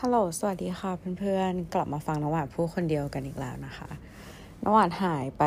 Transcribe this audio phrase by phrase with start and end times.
[0.00, 3.88] ฮัลโหล สวัสดีค่ะเพื่อนๆ กลับมาฟังน้ำหวานพูดคนเดียวกันอีกแล้วนะคะ
[4.62, 5.44] น้ำหวานหายไป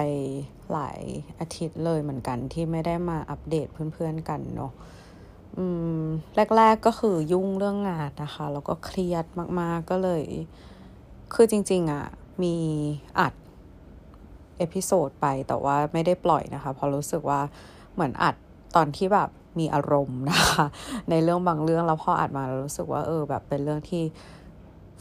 [0.72, 1.00] หลาย
[1.40, 4.72] อาทิตย์เลยเหมือนกันที่ไม่ได้มาอัปเดตเพื่อนๆกันเนาะ
[5.58, 5.66] อื
[6.02, 6.04] ม
[6.58, 9.26] แรก ๆก็คือยุ่งเรื่องงานนะคะ แล้วก็เครียด
[9.60, 10.24] มากๆก็เลย
[11.34, 12.06] คือจริง ๆอะ่ะ
[12.44, 12.56] มี
[13.20, 13.34] อัด
[14.58, 17.42] episode ไปแต่ว่าไม่ได้ปล่อยนะคะเพราะรู้สึกว่า
[17.94, 18.36] เหมือนอัด
[18.76, 19.30] ตอนที่แบบ
[19.60, 20.66] มีอารมณ์นะคะ
[21.10, 24.04] ในเรื่องบางเรื่องแล้วพออัดมาแล้วรู้สึกว่าเออแบบเป็นเรื่องที่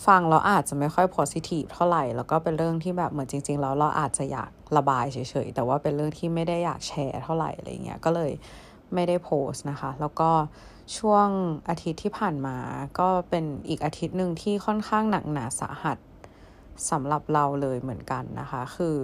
[0.07, 8.33] ฟังเราอาจจะไม่ค่อย positive เท่าไหร่ แล้วก็เป็นเรื่องที่แบบเหมือนจริง ๆ แล้วเราอาจจะอยากระบายเฉยๆ แต่ว่าเป็นเรื่องที่ไม่ได้อยากแชร์เท่าไหร่อะไรเงี้ยก็เลย
[8.95, 10.31] ไม่ได้โพสนะคะ แล้วก็
[10.99, 11.29] ช่วง
[11.69, 12.57] อาทิตย์ที่ผ่านมา
[12.99, 15.99] ก็เป็นอีกอาทิตย์หนึ่งที่ค่อนข้างหนักหนาสาหัส
[16.91, 18.97] สำหรับเราเลยเหมือนกันนะคะ คือ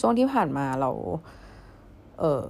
[0.00, 0.90] ช่วงที่ผ่านมาเรา
[2.20, 2.46] เออ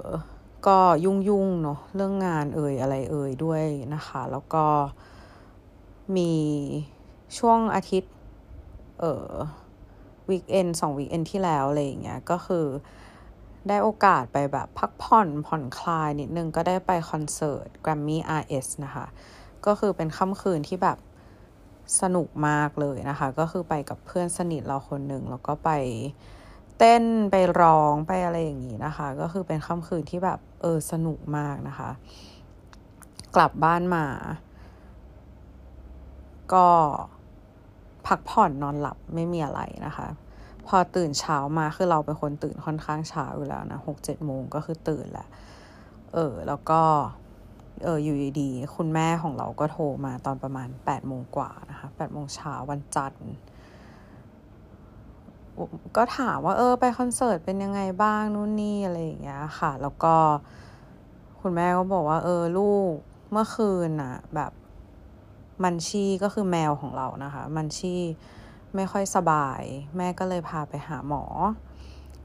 [0.67, 3.63] ก็ยุ่งยุ่งเนาะเรื่องงานเอ่ยอะไรเอ่ยด้วย
[3.95, 4.65] นะคะ แล้วก็
[6.17, 6.33] มี
[7.39, 8.15] ช่วงอาทิตย์
[9.01, 9.31] เอ่อ
[10.31, 12.67] วีคเอนสองวีคเอนที่แล้วอะไรอย่างเงี้ยก็คือ
[13.69, 19.07] ได้โอกาสไปแบบพักผ่อนผ่อนคลายนิดนึงก็ได้ไปคอนเสิร์ต Grammy RS นะคะ
[19.67, 20.99] ก็คือเป็นค่ำคืนที่แบบ
[22.01, 25.71] สนุกมากเลยนะคะ ก็คือไปกับเพื่อนสนิทเราคนหนึ่งแล้วก็ไป
[26.79, 31.91] เต้นไปร้องไปอะไรอย่างนี้นะคะ ก็คือเป็นค่ำคืนที่แบบเออสนุกมากนะคะ
[33.35, 34.07] กลับบ้านมา
[36.55, 36.69] ก็
[38.07, 40.09] พักผ่อนนอนหลับไม่มีอะไรนะคะ
[40.67, 45.29] พอตื่นเช้ามาคือเราเป็นคนตื่นค่อนข้างเช้าอยู่แล้วนะหกเจ็ดโมงก็คือตื่นแหละ
[46.15, 46.81] เออ แล้วก็
[47.85, 53.31] เอออยู่ดีๆคุณแม่ของเราก็โทรมาตอนประมาณแปดโมงกว่านะคะแปดโมงเช้าวันจันทร์
[55.97, 60.15] ก็ถามว่าเออไปคอนเสิร์ตเป็นยังไงบ้างนู่นนี่อะไรอย่างเงี้ยค่ะ แล้วก็
[61.41, 62.93] คุณแม่ก็บอกว่า เออลูก
[63.33, 64.53] เมื่อคืนน่ะแบบ
[65.65, 68.01] มันชี่ก็คือแมวของเรานะคะ มันชี่
[68.75, 69.63] ไม่ค่อยสบาย
[69.97, 71.25] แม่ก็เลยพาไปหาหมอ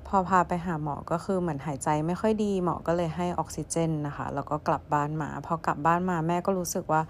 [0.08, 7.02] พอพาไปหาหมอก็คือเหมือนหายใจไม่ค่อยดีหมอก็เลยให้ออกซิเจนนะคะ แล้วก็กลับบ้านมา พอกลับบ้านมาแม่ก็รู้สึกว่า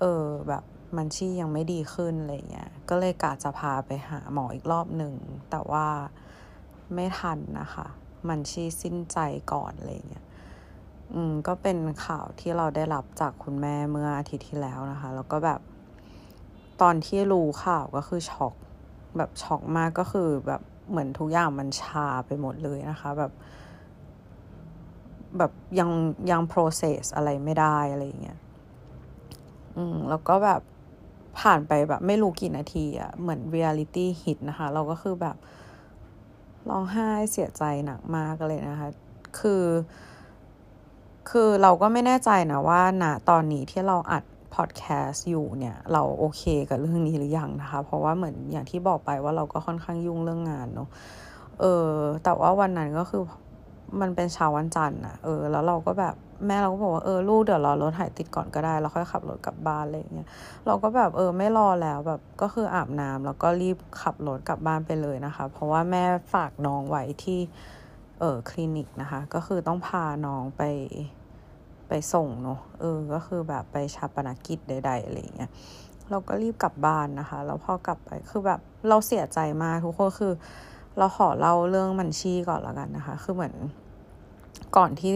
[0.00, 0.62] เออแบบ
[0.96, 5.14] มันชี่ยังไม่ดีขึ้นอะไรเงี้ย ก็เลยกะจะพาไปหาหมออีกรอบหนึ่ง
[5.50, 5.86] แต่ว่า
[6.94, 7.86] ไม่ทันนะคะ
[8.28, 9.18] มันชี่สิ้นใจ
[9.52, 10.24] ก่อนอะไรเงี้ย
[11.14, 15.60] อืมก็เป็นข่าวที่เราได้รับจากคุณแม่เมื่ออาทิตย์ที่แล้วนะคะ แล้วก็แบบ
[16.82, 18.54] ตอนที่รู้ข่าวก็คือช็อก
[19.16, 23.32] แบบช็อกมากก็คือแบบเหมือนทุกอย่างมันชาไปหมดเลยนะคะ แบบ
[25.38, 25.90] แบบยัง
[26.30, 28.38] ยัง process อะไรไม่ได้อะไรเงี้ย
[29.76, 30.60] อืม แล้วก็แบบ
[31.38, 35.36] ผ่านไปแบบไม่รู้กี่นาทีอะเหมือน reality hit นะคะ เราก็คือแบบ
[36.68, 38.88] ร้องไห้เสียใจหนักมากเลยนะคะ
[39.40, 39.62] คือ
[41.30, 44.24] คือเราก็ไม่แน่ใจนะว่าณตอนนี้ที่เราอัด
[44.54, 50.88] พอดแคสต์อยู่เนี่ย เราโอเคกับเรื่องนี้หรือยังนะคะ เพราะว่าเหมือนอย่างที่บอกไปว่าเราก็ค่อนข้างยุ่งเรื่องงานเนาะ
[51.60, 51.90] เออ
[52.24, 53.22] แต่ว่าวันนั้นก็คือ
[54.00, 56.14] มันเป็นเช้าวันจันทร์อะเออ แล้วเราก็แบบ
[56.46, 60.28] แม่เราก็บอกว่าเออลูกเดี๋ยวรอรถหายติดก่อนก็ได้แล้วค่อยขับรถกลับบ้านอะไรเงี้ย
[60.66, 67.40] เราก็แบบเออไม่รอแล้วแบบก็คืออาบน้ำแล้วก็รีบขับรถกลับบ้านไปเลยนะคะ เพราะว่าแม่ฝากน้องไว้ที่
[68.24, 70.62] เออคลินิกนะคะ ก็คือต้องพาน้องไป
[71.88, 75.50] ไปส่งเนาะเออก็คือแบบไปชาปนกิจใดๆอะไรเงี้ย
[76.10, 80.32] เราก็รีบกลับบ้านนะคะ แล้วพอกลับไปคือแบบเราเสียใจมากทุกคนคือ
[80.98, 83.54] เราขอเล่าเรื่องมันชี่ก่อนละกันนะคะ คือเหมือน
[84.76, 85.12] ก่อนที่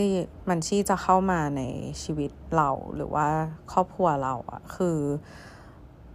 [0.49, 1.63] มันชี่จะเข้ามาใน
[2.03, 3.27] ชีวิตเราหรือว่า
[3.73, 4.99] ครอบครัวเราอะคือ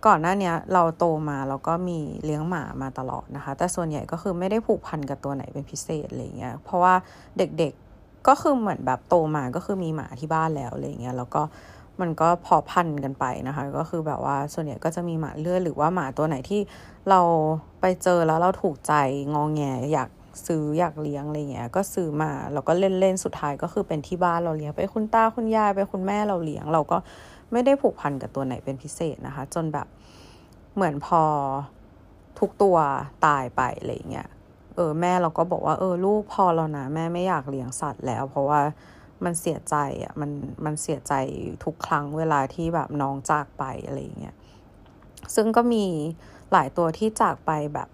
[0.06, 6.94] ก่อนหน้านี้เราโตมาเราก็มีเลี้ยงหมามาตลอดนะคะ แต่ส่วนใหญ่ก็คือไม่ได้ผูกพันกับตัวไหนเป็นพิเศษอะไรเงี้ยเพราะว่า
[7.38, 11.42] เด็กๆก็คือเหมือนแบบโตมาก็คือมีหมาที่บ้านแล้วอะไรเงี้ยแล้วก็
[12.02, 16.62] มันก็พอพันกันไปนะคะ ก็คือแบบว่าส่วนใหญ่ก็จะมีหมาเลือดหรือว่าหมาตัวไหนที่
[17.10, 17.22] เรา
[17.82, 18.94] ไปเจอแล้วเราถูกใจ
[19.34, 19.62] งองแง
[19.94, 20.10] อยาก
[20.48, 26.98] ซื้ออยากเลี้ยงอะไรเงี้ยก็ซื้อมาแล้วก็เล่นเล่นสุดท้ายก็คือเป็นที่บ้านเราเลี้ยงไปคุณตาคุณยายไปคุณแม่เราเลี้ยง เราก็
[27.52, 29.88] ไม่ได้ผูกพันกับตัวไหนเป็นพิเศษนะคะ จนแบบ
[30.76, 31.24] เหมือนพอ
[32.40, 32.78] ทุกตัว
[33.26, 34.30] ตายไปอะไรเงี้ย
[34.76, 38.62] เออแม่เราก็บอกว่าเออลูกพอแล้วนะแม่ไม่อยากเลี้ยงสัตว์แล้ว เพราะว่า
[39.24, 40.32] มันเสียใจอะมัน
[40.66, 41.14] มันเสียใจ
[41.64, 44.36] ทุกครั้งเวลาที่แบบน้องจากไปอะไรเงี้ย
[45.36, 45.86] ซึ่งก็มี
[46.52, 47.90] หลายตัวที่จากไปแบบ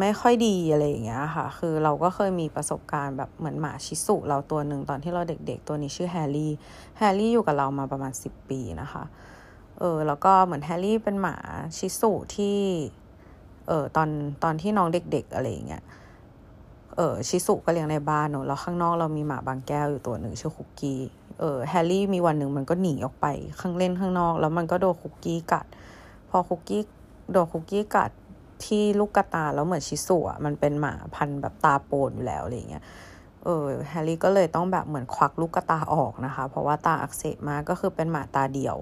[0.00, 6.52] ไม่ค่อยดีอะไรอย่างเงี้ยค่ะ คือเราก็เคยมีประสบการณ์แบบเหมือนหมาชิสุเราตัวหนึ่งตอนที่เราเด็กๆ ตัวนี้ชื่อแฮร์รี่
[6.98, 9.04] แฮร์รี่อยู่กับเรามาประมาณสิบปีนะคะ
[9.78, 11.36] เออแล้วก็เหมือนแฮร์รี่เป็นหมา
[11.78, 12.58] ชิสุที่
[13.68, 14.08] เออตอน
[14.42, 15.82] ตอนที่น้องเด็กๆอะไรอย่างเงี้ย
[16.96, 21.00] เออชิสุก็เลี้ยงในบ้านเนอะแล้วข้างนอกเรามีหมาบางแก้วอยู่ตัวหนึ่งชื่อคุกกี้
[21.40, 23.26] เออแฮร์รี่มีวันหนึ่งมันก็หนีออกไป
[23.60, 25.66] ข้างเล่นข้างนอก แล้วมันก็โดนคุกกี้กัด
[26.30, 26.82] พอคุกกี้
[27.32, 28.10] โดนคุกกี้กัด
[28.66, 32.84] ที่ลูกกระตาแล้วเหมือนชิสุอะมันเป็นหมาพันธุ์แบบตาโปนอยู่แล้วอะไรเงี้ย
[33.44, 38.76] เออแฮร์รี่ก็เลยต้องแบบเหมือนควักลูกกระตาออกนะคะ เพราะว่าตาอักเสบมากก็คือเป็นหมาตาเดียว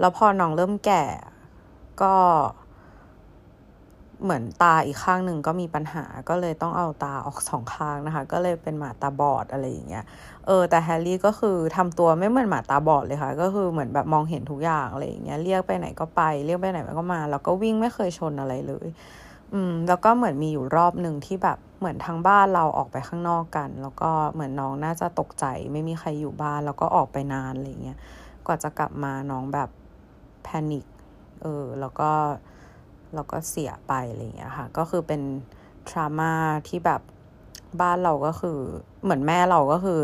[0.00, 1.04] แล้วพอน้องเริ่มแก่
[2.02, 2.14] ก็
[4.24, 10.04] เหมือนตาอีกข้างหนึ่งก็มีปัญหาก็เลยต้องเอาตาออกสองข้างนะคะ ก็เลยเป็นหมาตาบอดอะไรอย่างเงี้ย
[10.46, 18.88] เออแต่แฮร์รี่ก็คือทำตัวไม่เหมือนหมาตาบอดเลยค่ะ ก็คือเหมือนแบบมองเห็นทุกอย่างอะไรอย่างเงี้ยเรียกไปไหนก็ไปเรียกไปไหนก็มา แล้วก็วิ่งไม่เคยชนอะไรเลย
[19.52, 27.98] อืมแล้วก็เหมือนมีอยู่รอบหนึ่งที่แบบเหมือนทางบ้านเราออกไปข้างนอกกัน แล้วก็เหมือนน้องน่าจะตกใจ ไม่มีใครอยู่บ้านแล้วก็ออกไปนานอะไรเงี้ย
[28.46, 29.68] กว่าจะกลับมาน้องแบบ
[30.44, 30.84] panic
[31.42, 32.10] เออแล้วก็
[33.14, 35.22] แล้วก็เสียไปอะไรอย่างเงี้ยค่ะ ก็คือเป็น
[35.88, 36.32] ทรามา
[36.68, 37.00] ที่แบบ
[37.80, 38.58] บ้านเราก็คือ
[39.02, 39.98] เหมือนแม่เราก็คือ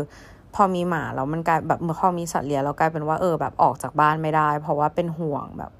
[0.55, 5.71] พอมีหมาแล้วมันกลายแบบเมื่อพอมีสัตว์เลี้ยงเรากลายเป็นว่าเออแบบออกจากบ้านไม่ได้ เพราะว่าเป็นห่วงแบบ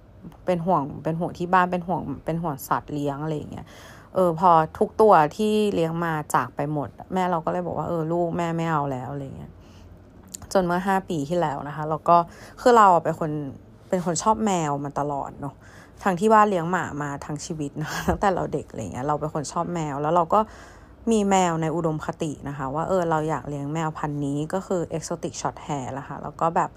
[0.46, 3.66] เป็นห่วงเป็นห่วงที่บ้านเป็นห่วงเป็นห่วงสัตว์เลี้ยงอะไรอย่างเงี้ย
[4.16, 9.52] เออพอทุกตัวที่เลี้ยงมาจากไปหมด แม่เราก็เลยบอกว่าเออลูกแม่ไม่เอาแล้วอะไรเงี้ย
[10.54, 12.18] จนเมื่อห้าปีที่แล้วนะคะ แล้วก็
[12.62, 13.32] คือเราเป็นคน
[13.90, 15.56] เป็นคนชอบแมวมาตลอดเนาะ
[16.04, 20.40] ทางที่บ้าเลี้ยงหมามาทั้งชีวิตนะตั้งแต่เราเด็กอะไรเงี้ยเราเป็นคนชอบแมว แล้วเราก็
[21.12, 26.70] มีแมวในอุดมคตินะคะ ว่าเออเราอยากเลี้ยงแมวพันนี้ก็คือ exotic short hair ละค่ะแล้วก็แบบ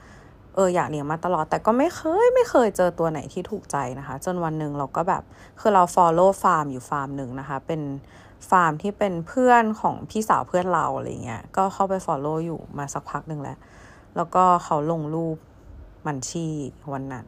[0.55, 5.23] เอออยากเลี้ยงมาตลอด แต่ก็ไม่เคยไม่เคยเจอตัวไหนที่ถูกใจนะคะ จนวันหนึ่งเราก็แบบ
[5.61, 7.83] คือเรา follow ฟาร์มอยู่ฟาร์มหนึ่งนะคะ เป็น
[8.51, 13.59] ฟาร์มที่เป็นเพื่อนของพี่สาวเพื่อนเราอะไรเงี้ยก็เข้าไป follow อยู่มาสักพักหนึ่งแล้ว
[14.17, 15.37] แล้วก็เขาลงรูป
[16.07, 16.47] มันชี
[16.93, 17.27] วันนั้น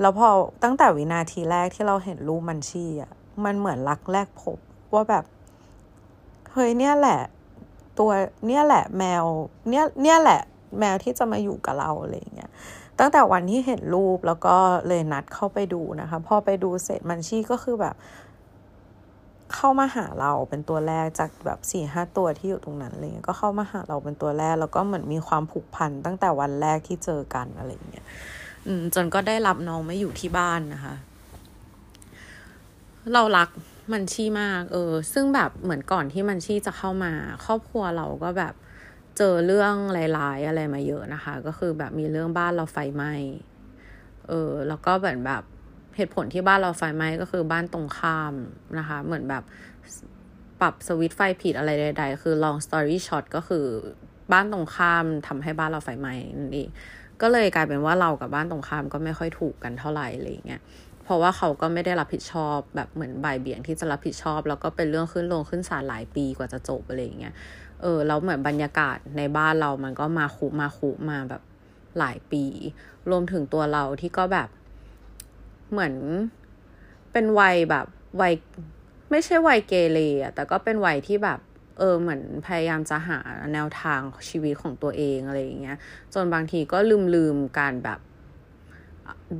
[0.00, 0.28] แล้วพอ
[0.62, 3.12] ตั้งแต่วินาทีแรกที่เราเห็นรูปมันชี่อะ
[3.44, 4.58] มันเหมือนรักแรกพบ
[4.94, 5.24] ว่าแบบ
[6.52, 7.20] เฮ้ยเนี่ยแหละ
[7.98, 8.10] ตัว
[8.46, 9.24] เนี่ยแหละแมว
[9.68, 10.40] เนี่ยเนี่ยแหละ
[10.78, 12.50] แมวที่จะมาอยู่กับเราอะไรเงี้ย
[12.98, 14.56] ตั้งแต่วันที่เห็นรูปแล้วก็
[14.88, 17.94] เลยนัดเข้าไปดูนะคะ พอไปดูเสร็จมันชี่ก็คือแบบ
[19.54, 28.06] เข้ามาหาเราเป็นตัวแรกจากแบบสี่ห้าตัวที่อยู่ตรงนั้นอะไรเงี้ย ก็เข้ามาหาเราเป็นตัวแรก แล้วก็เหมือนมีความผูกพันตั้งแต่วันแรกที่เจอกันอะไรเงี้ย
[28.94, 30.94] จนก็ได้รับน้องมาอยู่ที่บ้านนะคะ
[33.14, 33.48] เรารัก
[33.92, 37.12] มันชี่มาก เออ ซึ่งแบบเหมือนก่อนที่มันชี่จะเข้ามา
[37.44, 38.54] ครอบครัวเราก็แบบ
[39.16, 39.74] เจอเรื่อง
[40.18, 43.12] ร้าย ๆ อะไรมาเยอะนะคะ ก็คือแบบมีเรื่องบ้านเราไฟไหม้
[44.28, 45.42] เออ แล้วก็เหมือนแบบ
[45.96, 48.34] เหตุผลที่บ้านเราไฟไหม้ก็คือบ้านตรงข้าม
[48.78, 49.42] นะคะ เหมือนแบบ
[50.60, 53.64] ปรับสวิตไฟผิดอะไรใด ๆ คือ long story short ก็คือ
[54.32, 56.68] บ้านตรงข้ามทำให้บ้านเราไฟไหม้นั่นเอง
[57.22, 60.60] ก็เลยกลายเป็นว่าเรากับบ้านตรงข้ามก็ไม่ค่อยถูกกันเท่าไหร่อะไรเงี้ย
[61.04, 67.34] เพราะว่าเขาก็ไม่ได้รับผิดชอบแบบเหมือนบ่ายเบี่ยงที่จะรับผิดชอบ แล้วก็เป็นเรื่องขึ้นลงขึ้นศาลหลายปีกว่าจะจบอะไรเงี้ย
[67.82, 71.42] เออแล้วเหมือนบรรยากาศในบ้านเรามันก็มาคุมาคุมาแบบ
[71.98, 72.44] หลายปี
[73.10, 74.48] รวมถึงตัวเราที่ก็แบบ
[75.70, 75.94] เหมือน
[77.12, 77.86] เป็นวัยแบบ
[78.20, 78.32] วัย
[79.10, 81.38] ไม่ใช่วัยเกเรอะแต่ก็เป็นวัยที่แบบ
[81.78, 83.18] เออเหมือนพยายามจะหา
[83.52, 85.76] แนวทางชีวิตของตัวเองอะไรอย่างเงี้ย
[86.14, 88.00] จนบางทีก็ลืมลืมการแบบ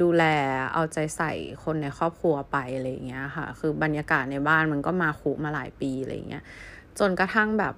[0.03, 0.25] ดูแล
[0.73, 1.33] เอาใจใส่
[1.65, 6.45] คนในครอบครัวไปอะไรอย่างเงี้ยค่ะ คือบรรยากาศในบ้านมันก็มาคุมาหลายปีอะไรอย่างเงี้ย
[6.99, 7.75] จนกระทั่งแบบ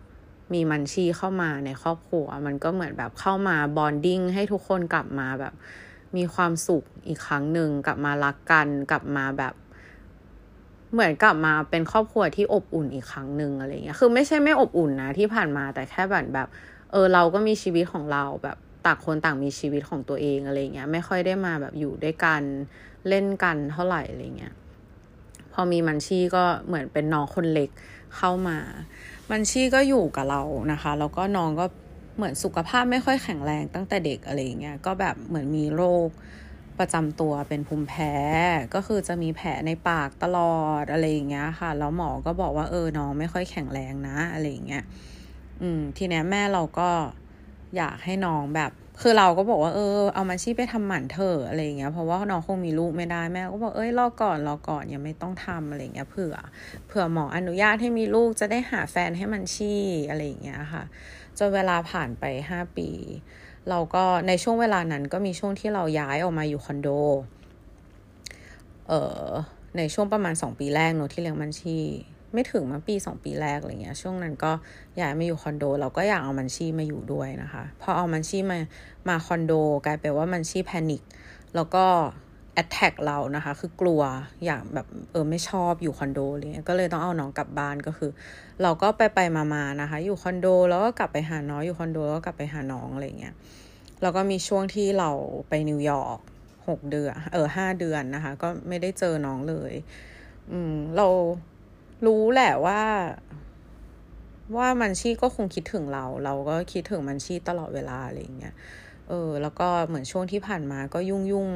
[0.53, 5.55] มีมันชีเข้ามาในครอบครัว มันก็เหมือนแบบเข้ามาบอนดิ้งให้ทุกคนกลับมาแบบ
[6.17, 9.55] มีความสุขอีกครั้งหนึ่งกลับมารักกันกลับมาแบบ
[10.93, 16.49] เหมือนกลับมาเป็นครอบครัวที่อบอุ่นอีกครั้งหนึ่งอะไรเงี้ย คือไม่ใช่ไม่อบอุ่นนะที่ผ่านมาแต่แค่แบบแบบ
[16.93, 18.56] เออเราก็มีชีวิตของเราแบบ
[18.87, 22.43] ต่างคนต่างมีชีวิตของตัวเองอะไรเงี้ย ไม่ค่อยได้มาแบบอยู่ด้วยกัน
[23.09, 24.55] เล่นกันเท่าไหร่อะไรเงี้ย
[25.53, 27.70] พอมีมันชี่ก็เหมือนเป็นน้องคนเล็ก
[28.17, 28.59] เข้ามา
[29.31, 30.43] มันชี่ก็อยู่กับเรา
[30.73, 31.67] นะคะ แล้วก็น้องก็
[32.17, 36.09] เหมือนสุขภาพไม่ค่อยแข็งแรงตั้งแต่เด็กอะไรเงี้ย ก็แบบเหมือนมีโรค
[36.81, 38.13] ประจำตัวเป็นภูมิแพ้
[38.75, 44.84] ก็คือจะมีแผลในปากตลอดอะไรอย่างเงี้ยค่ะแล้วหมอก็บอกว่าเออน้องไม่ค่อยแข็งแรงนะอะไรอย่างเงี้ย
[45.63, 46.91] อืมทีนี้แม่เราก็
[47.77, 48.70] อยากให้น้องแบบ
[49.03, 56.34] คือเราก็บอกว่าเออเอามาชีไปทำหมันเถอะอะไรอย่างเงี้ยเพราะว่าน้องคงมีลูกไม่ได้แม่ก็บอกเอ้ยรอก่อนรอก่อนยังไม่ต้องทำอะไรเงี้ยเผื่อ
[56.87, 59.75] เผื่อหมออนุญาตให้มีลูกจะได้หาแฟนให้มันชี
[60.08, 60.84] อะไรอย่างเงี้ยค่ะ
[61.39, 62.89] จนเวลาผ่านไปห้าปี
[63.69, 66.88] เราก็ในช่วงเวลานั้นก็มีช่วงที่เราย้ายออกมาอยู่คอนโด
[68.88, 69.29] เอ่อ
[69.76, 71.76] ในช่วงประมาณสองปีแรกเนอะที่เลี้ยงมันชี
[72.32, 74.52] ไม่ถึงมาปีสองปีแรกอะไรเงี้ย ช่วงนั้นก็
[75.00, 78.58] ย้ายมาอยู่คอนโด เราก็อยากเอามันชีมาอยู่ด้วยนะคะ พอเอามันชีมา
[79.08, 79.52] มาคอนโด
[79.86, 81.02] กลายเป็นว่ามันชีแพนิค
[81.55, 81.84] แล้วก็
[82.62, 84.02] attack เรานะคะ คือกลัว
[84.44, 86.20] อย่างแบบเออไม่ชอบอยู่คอนโด
[86.52, 88.10] เงี้ยก็เลยต้องเอาน้องกลับบ้านก็คือ
[88.62, 89.20] เราก็ไปไป
[89.55, 93.34] มาๆนะคะ อยู่คอนโดแล้วก็กลับไปหาน้องอยู่คอนโดแล้วก็กลับไปหาน้องอะไรเงี้ย
[94.02, 95.10] แล้วก็มีช่วงที่เรา
[95.48, 96.19] ไปนิวยอร์ก
[96.69, 99.72] หกเดือนเออห้าเดือนนะคะ ก็ไม่ได้เจอน้องเลย
[100.52, 101.06] อืมเรา
[102.06, 102.81] รู้แหละว่า
[104.56, 108.55] ว่ามันชี่ก็คงคิดถึงเรา เราก็คิดถึงมันชี่ตลอดเวลาอะไรเงี้ย
[109.10, 111.48] เออแล้วก็เหมือนช่วงที่ผ่านมาก็ยุ่งยุ่ง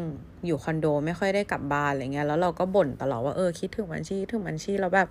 [0.46, 5.08] อยู่คอนโด ไม่ค่อยได้กลับบ้านอะไรเงี้ยแล้วเราก็บ่นตลอดว่าเออคิดถึงมันชี่ถึงมันชี่แล้วแบบ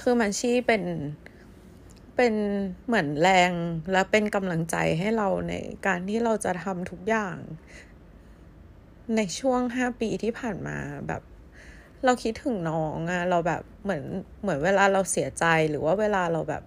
[0.00, 0.82] คือมันชี่เป็น
[2.16, 2.34] เป็น
[2.86, 3.52] เหมือนแรง
[3.92, 5.54] และเป็นกำลังใจให้เราใน
[5.86, 7.36] การที่เราจะทำทุกอย่าง
[9.16, 11.22] ในช่วงห้าปีที่ผ่านมาแบบ
[12.04, 14.02] เราคิดถึงน้องอะเราแบบเหมือน
[14.42, 16.62] เหมือนเวลาเราเสียใจหรือว่าเวลาเราแบบ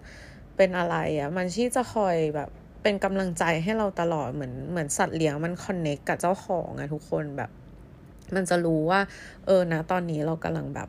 [0.56, 2.50] เป็นอะไรอะมันชี่จะคอยแบบ
[2.82, 7.50] เป็นกำลังใจให้เราตลอดเหมือนเหมือนสัตว์เลี้ยงมันคอนเน็กกับเจ้าของอะทุกคนแบบ
[8.34, 9.00] มันจะรู้ว่า
[9.46, 10.88] เออนะตอนนี้เรากำลังแบบ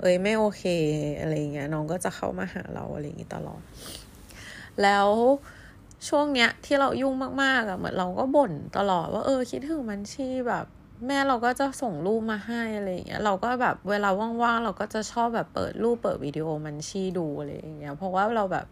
[0.00, 0.64] เอ้ยไม่โอเค
[1.20, 3.60] อะไรเงี้ยน้องก็จะเข้ามาหาเราอะไรอย่างงี้ตลอด
[4.82, 5.08] แล้ว
[6.08, 10.64] ช่วงเนี้ยที่เรายุ่งมากๆอะเหมือนเราก็บ่นตลอดว่าเออคิดถึงมันชี่แบบ
[11.06, 14.08] แม่เราก็จะส่งรูปมาให้อะไรเงี้ยเราก็แบบเวลา
[14.42, 18.66] ว่างๆเราก็จะชอบแบบเปิดรูปเปิดวิดีโอมันชี่ดูอะไรอย่างเงี้ยเพราะว่าเราแบบ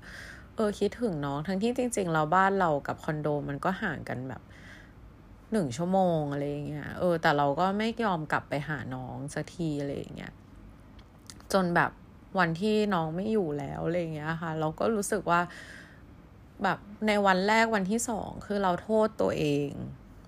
[0.56, 4.42] เออคิดถึงน้องทั้งที่จริง ๆ เราบ้านเรากับคอนโดมันก็ห่างกันแบบ
[5.52, 10.32] หนึ่งชั่วโมงอะไรเงี้ยเออ แต่เราก็ไม่ยอมกลับไปหาน้องสักทีอะไรเงี้ย
[11.52, 11.90] จนแบบ
[12.38, 15.40] วันที่น้องไม่อยู่แล้วอะไรเงี้ยค่ะ เราก็รู้สึกว่า
[16.62, 19.68] แบบในวันแรกวันที่สองคือเราโทษตัวเอง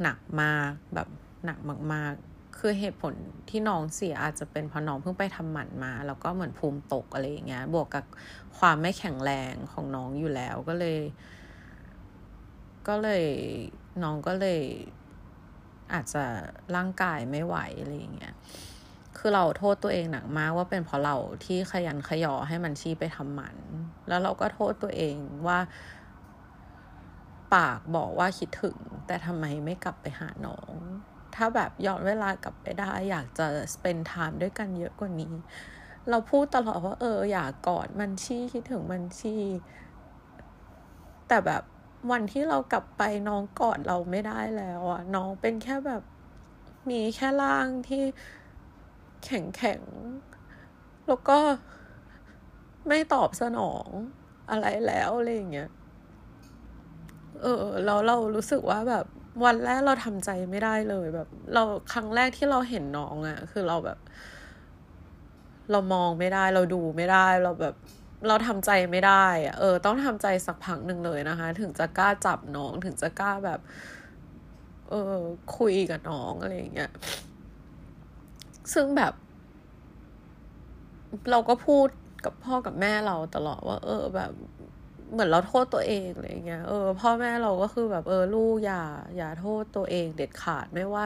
[0.02, 1.08] หนักมากแบบ
[1.44, 1.58] หนัก
[1.94, 2.14] มาก
[2.58, 3.14] คือเหตุผล
[3.50, 8.04] ที่น้องเสียอาจจะเป็นเพราะน้องเพิ่งไปทำหมันมา แล้วก็เหมือนภูมิตกอะไรอย่างเงี้ย บวกกับ
[8.58, 10.98] ความไม่แข็งแรงของน้องอยู่แล้วก็เลย
[12.88, 13.24] ก็เลย
[14.02, 14.62] น้องก็เลย
[15.92, 16.24] อาจจะ
[16.76, 18.34] ร่างกายไม่ไหวอะไรอย่างเงี้ย
[19.18, 23.56] คือเราโทษตัวเองหนักมากว่าเป็นเพราะเราที่ขยันขยอให้มันชี้ไปทำหมัน
[24.08, 25.58] แล้วเราก็โทษตัวเองว่า
[27.54, 30.72] ปากบอกว่าคิดถึง แต่ทำไมไม่กลับไปหาน้อง
[31.38, 35.34] ถ้าแบบย้อนเวลากลับไปได้ อยากจะ spend time ด้วยกันเยอะกว่านี้
[36.10, 39.42] เราพูดตลอดว่า เออ อยากกอดมันชี่คิดถึงมันชี่
[41.28, 41.62] แต่แบบ
[42.10, 46.02] วันที่เรากลับไปน้องกอดเราไม่ได้แล้วอะน้องเป็นแค่แบบ
[46.90, 48.02] มีแค่ร่างที่
[49.24, 49.80] แข็งแข็ง
[51.08, 51.38] แล้วก็
[52.88, 53.86] ไม่ตอบสนอง
[54.50, 55.70] อะไรแล้วอะไรอย่างเงี้ย
[57.42, 59.06] เออแล้วเรารู้สึกว่าแบบ
[59.44, 63.98] วันแรกเราทำใจไม่ได้เลยแบบ เราครั้งแรกที่เราเห็นน้องอะ่ะ คือเราแบบ
[65.70, 67.74] เรามองไม่ได้ เราดูไม่ได้ เราแบบ
[68.26, 73.60] เราทำใจไม่ได้อะเออ ต้องทำใจสักพักหนึ่งเลยนะคะ ถึงจะกล้าจับน้องถึงจะกล้าแบบ
[74.88, 75.14] เออ
[75.58, 76.90] คุยกับน้องอะไรอย่างเงี้ย
[78.74, 79.12] ซึ่งแบบ
[81.30, 81.88] เราก็พูด
[82.24, 84.32] กับพ่อกับแม่เราตลอดว่า เออแบบ
[85.12, 88.82] เหมือนเราโทษตัวเองอะไรเงี้ยเออพ่อแม่เราก็คือแบบเออลูกอย่า
[89.16, 91.04] อย่าโทษตัวเอง เด็ดขาดไม่ว่า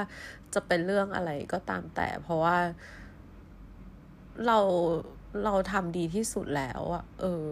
[0.55, 2.57] จะเป็นเรื่องอะไรก็ตามแต่ เพราะว่า
[4.47, 4.59] เรา
[5.45, 7.49] เราทำดีที่สุดแล้วอะเออ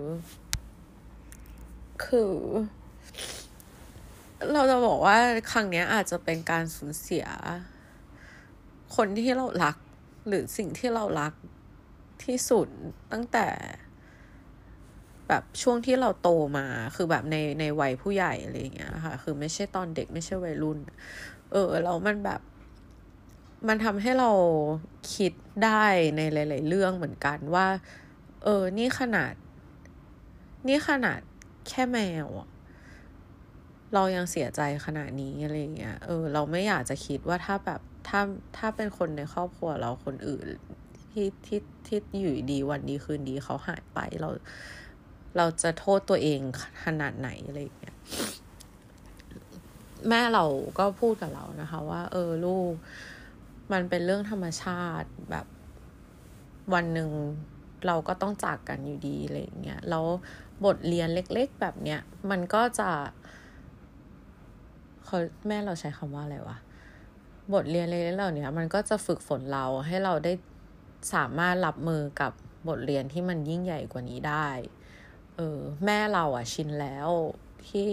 [2.04, 2.32] คือ
[4.52, 5.16] เราจะบอกว่า
[5.52, 7.26] ครั้งนี้อาจจะเป็นการสูญเสีย
[8.96, 9.76] คนที่เรารัก
[10.28, 11.32] หรือสิ่งที่เรารัก
[12.24, 12.68] ที่สุด
[13.12, 13.46] ตั้งแต่
[15.30, 20.78] แบบช่วงที่เราโตมาคือแบบในในวัยผู้ใหญ่อะไรเงี้ยค่ะคือไม่ใช่ตอนเด็กไม่ใช่วัยรุ่น
[21.52, 22.40] เออแล้วมันแบบ
[23.68, 24.30] มันทำให้เรา
[25.14, 25.32] คิด
[25.64, 25.84] ได้
[26.16, 27.66] ในหลาย ๆ เรื่องเหมือนกันว่า
[28.44, 29.32] เออ นี่ขนาด
[30.68, 31.20] นี่ขนาด
[31.68, 32.28] แค่แมว
[33.94, 38.20] เรายังเสียใจขนาดนี้อะไรเงี้ย เออ เราไม่อยากจะคิดว่าถ้าแบบ ถ้า
[38.56, 40.46] ถ้าเป็นคนในครอบครัวเราคนอื่น
[41.12, 44.28] ที่ที่ที่อยู่ดีวันดีคืนดีเขาหายไปเรา
[45.36, 46.40] เราจะโทษตัวเอง
[46.84, 47.96] ขนาดไหนอะไรอย่างเงี้ย
[50.08, 50.44] แม่เรา
[50.78, 52.72] ก็พูดกับเรานะคะ ว่า เออลูก
[53.72, 55.46] มันเป็นเรื่องธรรมชาติแบบ
[56.74, 57.10] วันหนึ่ง
[57.86, 60.06] เราก็ต้องจากกันอยู่ดีอะไรอย่างเงี้ยแล้ว
[60.64, 62.90] บทเรียนเล็ก ๆ แบบเนี้ยมันก็จะ
[65.04, 65.18] เขา
[65.48, 66.58] แม่เราใช้คำว่าอะไรวะ
[67.54, 70.32] บทเรียนเล็กๆเหล่านี้มันก็จะฝึกฝนเราให้เราได้
[71.14, 72.32] สามารถรับมือกับ
[72.68, 74.48] บทเรียนที่มันยิ่งใหญ่กว่านี้ได้
[75.40, 77.08] ออแม่เราอะชินแล้ว
[77.68, 77.88] ที่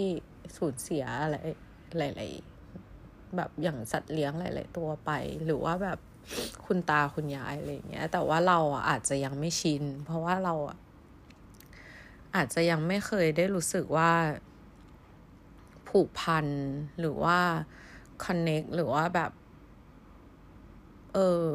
[0.57, 1.35] สูญเสียอะไร
[1.97, 5.11] หลายๆแบบอย่างสัตว์เลี้ยงหลายๆตัวไป
[5.45, 5.99] หรือว่าแบบ
[6.65, 10.77] คุณตาคุณยายอะไรเงี้ย แต่ว่าเราอะอาจจะยังไม่ชิน เพราะว่าเราอะ
[12.35, 14.11] อาจจะยังไม่เคยได้รู้สึกว่า
[15.89, 16.45] ผูกพัน
[16.99, 17.39] หรือว่า
[18.23, 19.31] คอนเน็กหรือว่าแบบ
[21.13, 21.47] เออ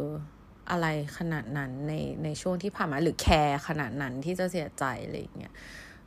[0.70, 0.86] อะไร
[1.18, 5.54] ขนาดนั้นในในช่วงที่ผ่านมาหรือแคร์ขนาดนั้นที่จะเสียใจอะไรอย่างเงี้ย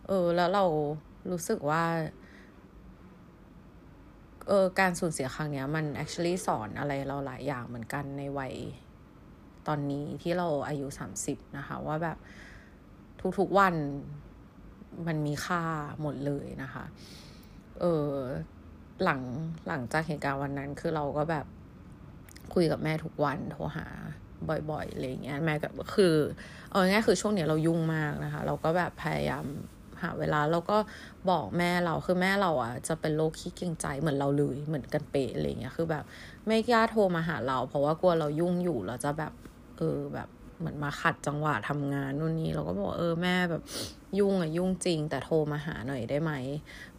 [0.08, 0.66] เออ แล้วเรา
[1.32, 1.84] รู้สึกว่า
[4.48, 8.54] เออการสูญเสียครั้งเนี้ยมัน actually สอนอะไรเราหลายอย่างเหมือนกันในวัย
[9.68, 12.18] ตอนนี้ที่เราอายุสามสิบนะคะ ว่าแบบ
[13.40, 13.76] ทุกๆวัน
[15.08, 15.62] มันมีค่า
[16.02, 16.86] หมดเลยนะคะ
[17.80, 18.12] เออ
[19.04, 19.22] หลัง
[19.68, 21.46] หลังจากเหตุการณ์วันนั้นคือเราก็แบบ
[22.54, 23.88] คุยกับแม่ทุกวันโทรหา
[24.72, 26.16] บ่อยๆอะไรเงี้ยแม่ก็คือ
[26.70, 29.46] เอาง่ายคือช่วงเนี้ยเรายุ่งมากนะคะ เราก็แบบพยายาม
[30.04, 30.78] หาเวลาแล้วก็
[31.30, 36.04] บอกแม่เราคือแม่เราอะจะเป็นโรคขี้เกรงใจเหมือนเราเลยเหมือนกันเป๊ะอะไรเงี้ยคือแบบ
[36.48, 39.34] ไม่กล้าโทรมาหาเรา เพราะว่ากลัวเรายุ่งอยู่เราจะแบบ
[39.78, 43.62] เออแบบ เหมือนมาขัดจังหวะทำงานนู่นนี่เราก็บอกเออแม่แบบ
[44.20, 46.32] ยุ่งอะยุ่งจริง แต่โทรมาหาหน่อยได้ไหม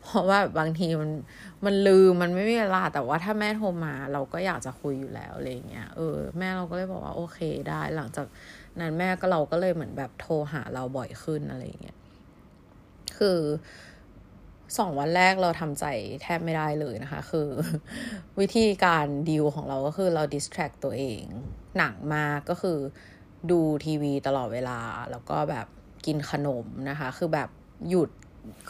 [0.01, 1.11] เพราะว่าบางทีมัน
[1.65, 8.27] มันลืมมันไม่มีเวลาแต่ว่าถ้าแม่โทรมา เราก็อยากจะคุยอยู่แล้วอะไรเงี้ยเออแม่เราก็เลยบอกว่าโอเคได้หลังจาก
[8.81, 11.97] นั้นแม่ก็เราก็เลยเหมือนแบบโทรหาเราบ่อยขึ้นอะไรเงี้ย
[13.19, 13.41] คือ
[14.79, 15.85] สองวันแรกเราทำใจ
[16.23, 17.49] แทบไม่ได้เลยนะคะ คือ
[18.41, 21.23] วิธีการดีลของเราก็คือเราดิสแทรกตัวเอง
[21.77, 22.79] หนักมากก็คือ
[23.51, 24.79] ดูทีวีตลอดเวลา
[25.11, 25.67] แล้วก็แบบ
[26.07, 27.49] กินขนมนะคะ คือแบบ
[27.89, 28.11] หยุด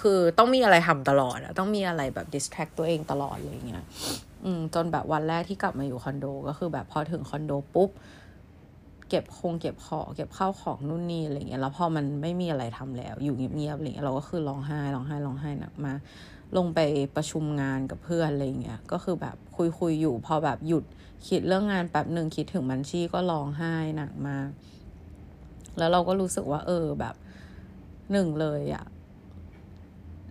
[0.01, 3.85] คือต้องมีอะไรทำตลอดต้องมีอะไรแบบดิสแทรกตัวเองตลอดเลยเงี้ย
[4.45, 7.91] อืมจนแบบวันแรกที่กลับมาอยู่คอนโด ก็คือแบบพอถึงคอนโดปุ๊บ
[9.09, 15.93] เก็บคงเก็บของเก็บข้าวของนู่นนี่อะไรเงี้ยแล้วพอมันไม่มีอะไรทำแล้ว อยู่เงียบๆอะไรเงี้ยเราก็คือร้องไห้ร้องไห้ร้องไห้หนักมา
[16.57, 16.81] ลงไป
[17.17, 20.85] ประชุมงานกับเพื่อนอะไรเงี้ยก็คือแบบคุยคุยอยู่ พอแบบหยุด
[21.29, 24.49] คิดเรื่องงานแป๊บหนึ่งคิดถึงบัญชีก็ร้องไห้หนักมาก
[25.79, 27.15] แล้วเราก็รู้สึกว่า เออแบบ
[28.13, 28.85] หนึ่งเลยอะ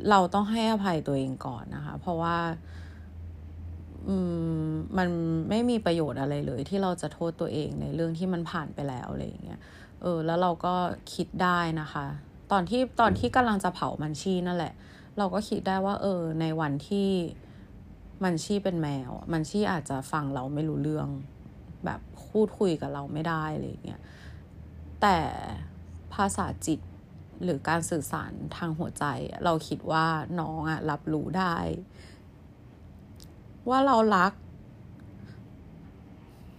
[0.09, 2.37] เราต้องให้อภัยตัวเองก่อนนะคะ เพราะว่า
[4.07, 4.15] อื
[4.67, 5.07] มมัน
[5.49, 9.59] ไม่มีประโยชน์อะไรเลย ที่เราจะโทษตัวเองในเรื่องที่มันผ่านไปแล้วอะไรอย่างเงี้ย
[10.01, 10.75] เออ แล้วเราก็
[11.13, 12.05] คิดได้นะคะ
[12.51, 14.73] ตอนที่ตอนที่กำลังจะเผามันชีนั่นแหละ
[15.17, 17.09] เราก็คิดได้ว่า เออ ในวันที่
[18.23, 21.07] มันชีเป็นแมว มันชีอาจจะฟังเราไม่รู้เรื่อง
[21.85, 24.01] แบบพูดคุยกับเราไม่ได้อะไรอย่างเงี้ย
[25.01, 25.17] แต่
[26.13, 26.79] ภาษาจิต
[27.43, 29.05] หรือการสื่อสารทางหัวใจ
[29.45, 30.05] เราคิดว่า
[30.39, 31.55] น้องอะรับรู้ได้
[33.69, 34.33] ว่าเรารัก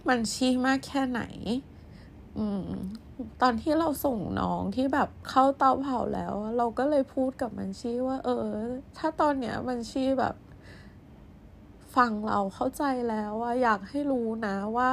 [0.07, 1.21] มันชี้มากแค่ไหน
[2.37, 2.69] อืม
[3.41, 8.45] ตอนที่เราส่งน้องที่แบบเข้าเตาเผาแล้ว เราก็เลยพูดกับมันชี้ว่า เออ
[8.97, 10.35] ถ้าตอนเนี้ยมันชี้แบบ
[11.97, 14.91] ฟังเราเข้าใจแล้วว่าอยากให้รู้นะว่า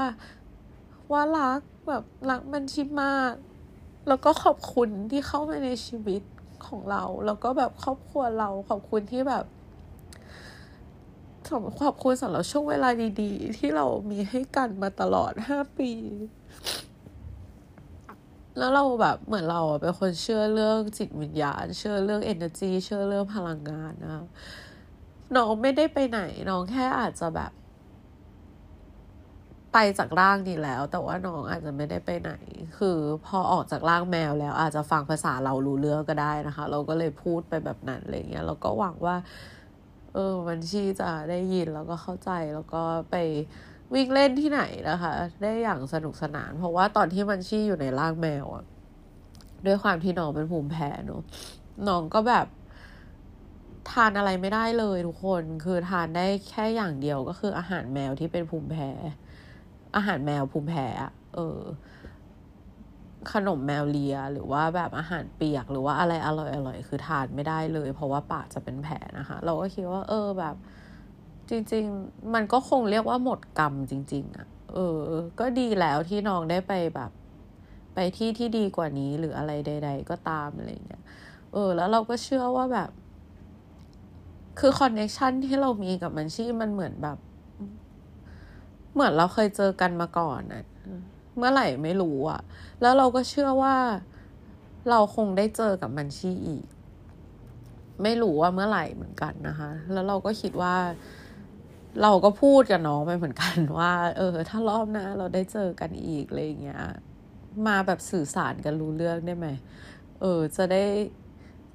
[1.12, 3.32] ว่ารักแบบรักมันชิมาก
[4.08, 6.22] แล้วก็ขอบคุณที่เข้ามาในชีวิต
[6.66, 9.44] ของเรา แล้วก็แบบครอบครัวเราขอบคุณที่แบบ
[11.82, 12.88] ขอบคุณสำหรับช่วงเวลา
[13.22, 15.90] ดี ๆ ที่เรามีให้กันมาตลอดห้าปี
[18.58, 24.24] แล้วเราแบบเหมือนเราเป็นคนเชื่อเรื่องจิตวิญญาณ เชื่อเรื่อง energy เชื่อเรื่องพลังงานนะ
[25.36, 26.20] น้องไม่ได้ไปไหน
[26.50, 27.52] น้องแค่อาจจะแบบ
[29.72, 32.32] ไปจากร่างนี้แล้ว แต่ว่าน้องอาจจะไม่ได้ไปไหน
[32.78, 39.16] คือพอออกจากร่างแมวแล้ว อาจจะฟังภาษาเรารู้เรื่องก็ได้นะคะ เราก็เลยพูดไปแบบนั้นอะไรเงี้ยเราก็หวังว่า
[40.14, 43.16] เออมันชีจะได้ยินแล้วก็เข้าใจแล้วก็ไป
[43.94, 48.64] วิ่งเล่นที่ไหนนะคะ ได้อย่างสนุกสนาน เพราะว่าตอนที่มันชีอยู่ในร่างแมวอะ
[49.66, 51.22] ด้วยความที่น้องเป็นภูมิแพ้เนาะ
[51.88, 52.46] น้องก็แบบ
[53.90, 58.90] ทานอะไรไม่ได้เลยทุกคนคือทานได้แค่อย่างเดียวก็คืออาหารแมวที่เป็นภูมิแพ้
[59.96, 60.86] อาหารแมวภูมิแพ้
[61.34, 61.60] เออ
[63.32, 70.56] ขนมแมวเลียหรือว่าแบบอาหารเปียกหรือว่าอะไรอร่อยอร่อยคือทานไม่ได้เลย เพราะว่าปากจะเป็นแผลนะคะ เราก็คิดว่า เออแบบ
[71.50, 75.00] จริง ๆ มันก็คงเรียกว่าหมดกรรมจริง ๆอะ่ะเออ
[75.40, 77.10] ก็ดีแล้วที่น้องได้ไปแบบ
[77.94, 81.02] ไปที่ที่ดีกว่านี้หรืออะไรใด ๆ ก็ตามอะไรเงี้ย
[81.52, 82.90] เออ แล้วเราก็เชื่อว่าแบบ
[84.58, 87.18] คือคอนเนคชันที่เรามีกับมันชี่มันเหมือนแบบ
[88.94, 90.64] เหมือนเราเคยเจอกันมาก่อนอะ
[91.36, 92.40] เมื่อไหร่ไม่รู้อะ
[92.80, 93.76] แล้วเราก็เชื่อว่า
[94.90, 96.66] เราคงได้เจอกับมันชีอีก
[98.02, 100.76] ไม่รู้ว่าเมื่อไหร่เหมือนกันนะคะ แล้วเราก็คิดว่า
[102.02, 106.80] เราก็พูดกับน้องไปเหมือนกันว่า เออ ถ้ารอบหน้าเราได้เจอกันอีกอะไรอย่างเงี้ย
[107.66, 109.48] มาแบบสื่อสารกันรู้เรื่องได้ไหม
[110.20, 110.84] เออ จะได้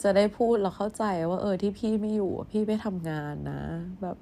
[0.04, 3.62] จะได้พูดเราเข้าใจว่าเออที่พี่ไม่อยู่พี่ไปทำงานนะ
[4.02, 4.18] แบบ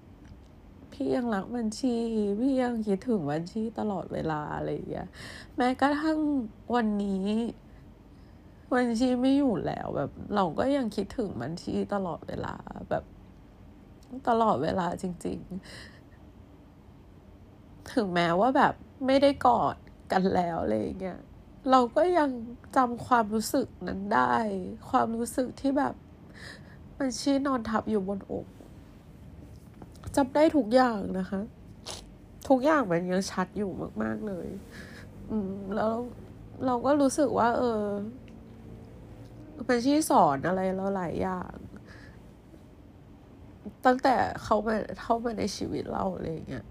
[0.94, 1.96] พี่ยังรักบัญชี
[2.40, 5.08] พี่ยังคิดถึงบัญชีตลอดเวลาอะไรอย่างเงี้ย
[5.58, 6.20] แม้กระทั่ง
[6.76, 7.28] วันนี้
[8.74, 12.56] บัญชีไม่อยู่แล้วแบบ เราก็ยังคิดถึงบัญชีตลอดเวลา
[12.90, 13.04] แบบ
[14.28, 15.40] ตลอดเวลาจริง
[17.06, 18.74] ๆ ถึงแม้ว่าแบบ
[19.06, 19.76] ไม่ได้กอด
[20.12, 21.20] กันแล้วอะไรอย่างเงี้ย
[21.72, 22.30] เราก็ยัง
[22.76, 24.36] จำความรู้สึกนั้นได้
[24.90, 25.94] ความรู้สึกที่แบบ
[26.98, 28.46] มันชี้นอนทับอยู่บนอก
[30.16, 31.42] จำได้ทุกอย่างนะคะ
[32.50, 33.72] ทุกอย่างมันยังชัดอยู่
[34.04, 34.48] มาก ๆเลย
[35.30, 35.94] อืม แล้ว
[36.66, 37.84] เราก็รู้สึกว่า เออ
[39.68, 41.54] มันชี้สอนอะไรเราหลายอย่าง
[43.86, 46.66] ตั้งแต่เขามาเข้ามาในชีวิตเราอะไรเงี้ย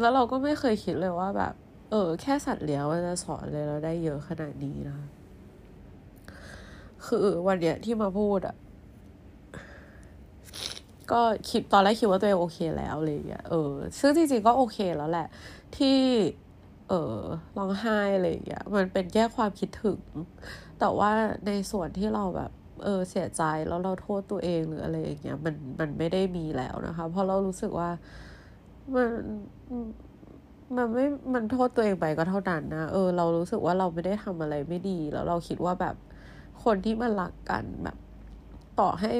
[0.00, 1.54] แล้วเราก็ไม่เคยคิดเลยว่าแบบ
[1.90, 4.98] เออ แค่สัตว์เลี้ยงมันจะสอนเลยเราได้เยอะขนาดนี้นะ
[7.06, 8.56] คือวันเนี้ยที่มาพูดอะ
[11.12, 11.20] ก็
[11.50, 15.28] คิดตอนแรกคิดว่าตัวเองโอเคแล้วเลยอะเออ ซึ่งจริงๆก็โอเคแล้วแหละ
[15.76, 15.98] ที่
[16.88, 17.18] เออ
[17.56, 20.00] ร้องไห้อะไรอย่างเงี้ย มันเป็นแค่ความคิดถึง
[20.80, 21.10] แต่ว่า
[21.46, 22.50] ในส่วนที่เราแบบ
[22.84, 27.90] เออเสียใจแล้วเราโทษตัวเองหรืออะไรอย่างเงี้ยมันมันไม่ได้มีแล้วนะคะ เพราะเรารู้สึกว่า
[28.94, 29.10] มัน
[30.74, 35.96] มันไม่ มันโทษตัวเองไปก็เท่านั้นนะ เออ เรารู้สึกว่าเราไม่ได้ทำอะไรไม่ดี แล้วเราคิดว่าแบบ
[36.64, 37.96] คนที่มันรักกันแบบ
[38.80, 39.12] ต่อให้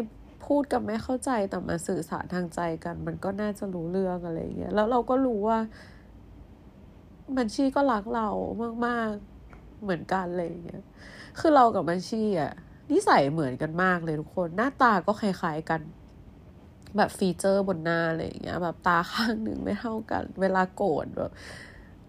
[0.47, 5.59] พูดกันไม่เข้าใจแต่มาสื่อสารทางใจกัน มันก็น่าจะรู้เรื่องอะไรเงี้ย แล้วเราก็รู้ว่า
[7.39, 8.29] บัญชีก็รักเรา
[8.87, 9.11] มาก
[9.47, 10.85] ๆ เหมือนกันเลยเงี้ย
[11.39, 12.53] คือเรากับบัญชีอะ
[12.91, 15.81] นิสัยเหมือนกันมากเลยทุกคน หน้าตาก็คล้ายๆกัน
[16.97, 21.33] แบบฟีเจอร์บนหน้าอะไรเงี้ย แบบตาข้างหนึ่งไม่เท่ากัน เวลาโกรธแบบ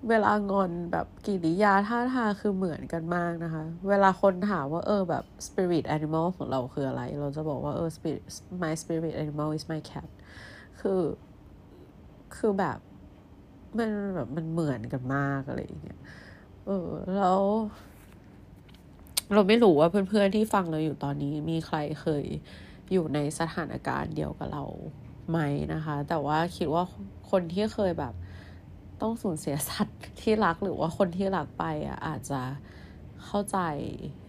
[0.09, 8.23] เวลางอนแบบกิริยาท่าทางคือเหมือนกันมากนะคะ เวลาคนถามว่าเออแบบ spirit animal ของเราคืออะไร เราจะบอกว่าเออ spirit
[8.63, 10.09] my spirit animal is my cat
[10.79, 11.01] คือ
[12.37, 12.77] คือแบบ
[13.77, 15.99] มันแบบมันเหมือนกันมากอะไรอย่างเงี้ย
[16.65, 17.41] เออแล้ว
[19.33, 22.25] เราไม่รู้ว่าเพื่อนๆที่ฟังเราอยู่ตอนนี้มีใครเคย
[22.91, 24.63] อยู่ในสถานการณ์เดียวกับเรา
[25.29, 25.39] ไหม
[25.73, 26.83] นะคะ แต่ว่าคิดว่า
[27.31, 28.13] คนที่เคยแบบ
[29.01, 32.41] ต้องสูญเสียสัตว์ที่รักหรือว่าคนที่รักไปอะอาจจะ
[33.25, 33.57] เข้าใจ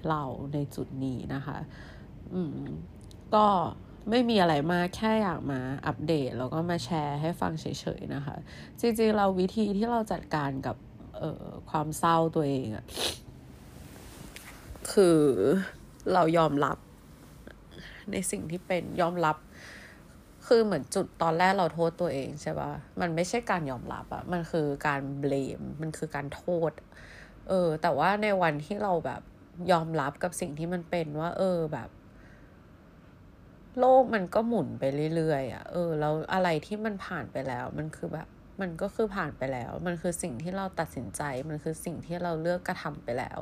[0.08, 1.58] เราในจุดนี้นะคะ
[2.32, 2.58] อืม
[3.34, 3.46] ก็
[4.10, 7.66] ไม่มีอะไรมากแค่อยากมาอัปเดต แล้วก็มาแชร์ให้ฟังเฉ
[7.98, 8.36] ยๆนะคะ
[8.80, 10.76] จริงๆเราวิธีที่เราจัดการกับ
[11.18, 12.84] เออความเศร้าตัวเองอะ
[14.92, 15.18] คือ
[16.12, 16.78] เรายอมรับ
[18.12, 19.36] ในสิ่งที่เป็นยอมรับ
[20.46, 26.72] คือเหมือนจุดตอนแรกเราโทษตัวเองใช่ปะมันไม่ใช่การยอมรับอะมันคือการเบลมมันคือการโทษ
[27.48, 29.22] เออ แต่ว่าในวันที่เราแบบ
[29.72, 31.88] ยอมรับกับสิ่งที่มันเป็นว่า เออแบบ
[33.78, 38.28] โลกมันก็หมุนไปเรื่อยๆอะ่ะเออแล้วอะไรที่มันผ่านไปแล้ว มันคือแบบ
[38.60, 43.40] มันก็คือผ่านไปแล้ว มันคือสิ่งที่เราตัดสินใจ มันคือสิ่งที่เราเลือกกระทำไปแล้ว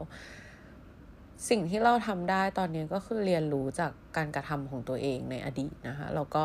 [1.49, 6.45] สิ่งที่เราทำได้ตอนนี้ก็คือเรียนรู้จากการกระทำของตัวเองในอดีตนะคะแล้วก็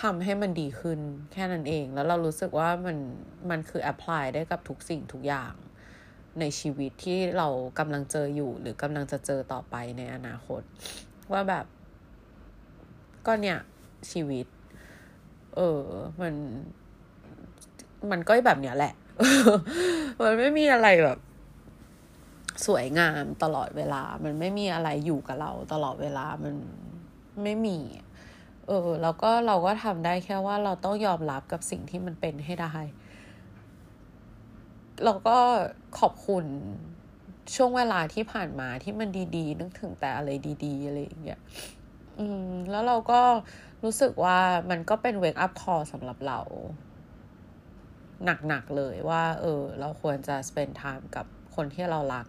[0.00, 0.98] ทำให้มันดีขึ้น
[1.32, 2.96] แค่นั้นเอง แล้วเรารู้สึกว่ามัน
[3.50, 5.52] มันคือแอพพลายได้กับทุกสิ่งทุกอย่าง
[6.40, 10.62] ในชีวิตที่เรากำลังเจออยู่ หรือกำลังจะเจอต่อไปในอนาคต
[11.32, 11.64] ว่าแบบ
[13.26, 13.58] ก็เนี่ย
[14.10, 14.46] ชีวิต
[15.56, 15.82] เออ
[16.20, 16.34] มัน
[18.10, 18.94] มันก็แบบเนี้ยแหละ
[20.22, 21.18] มันไม่มีอะไรแบบ
[22.66, 26.54] สวยงามตลอดเวลา มันไม่มีอะไรอยู่กับเราตลอดเวลามัน
[27.42, 27.78] ไม่มี
[28.66, 32.74] เออ แล้วก็เราก็ทำได้แค่ว่าเราต้องยอมรับกับสิ่งที่มันเป็นให้ได้
[35.04, 35.38] เราก็
[35.98, 36.44] ขอบคุณ
[37.54, 40.30] ช่วงเวลาที่ผ่านมาที่มันดีๆ นึกถึงแต่อะไร
[40.64, 41.40] ดี ๆ อะไรอย่างเงี้ย
[42.18, 43.20] อืม แล้วเราก็
[43.84, 44.38] รู้สึกว่า
[44.70, 46.40] มันก็เป็นเวกอัพคอร์สำหรับเรา
[48.48, 52.26] หนักๆเลยว่า เออ เราควรจะ spend time กับคนที่เรารัก